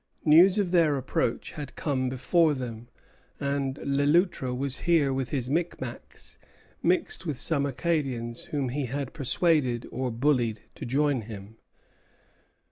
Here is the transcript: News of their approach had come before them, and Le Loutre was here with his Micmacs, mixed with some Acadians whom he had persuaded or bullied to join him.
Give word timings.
News 0.25 0.57
of 0.57 0.71
their 0.71 0.97
approach 0.97 1.51
had 1.51 1.75
come 1.75 2.09
before 2.09 2.55
them, 2.55 2.87
and 3.39 3.77
Le 3.83 4.01
Loutre 4.07 4.51
was 4.51 4.79
here 4.79 5.13
with 5.13 5.29
his 5.29 5.47
Micmacs, 5.47 6.39
mixed 6.81 7.27
with 7.27 7.39
some 7.39 7.67
Acadians 7.67 8.45
whom 8.45 8.69
he 8.69 8.85
had 8.85 9.13
persuaded 9.13 9.85
or 9.91 10.09
bullied 10.09 10.61
to 10.73 10.87
join 10.87 11.21
him. 11.21 11.57